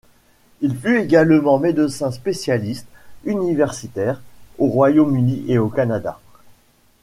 [0.61, 2.87] Il fut également médecin spécialiste,
[3.23, 4.19] universitaire,
[4.57, 6.19] au Royaume-Uni et au Canada.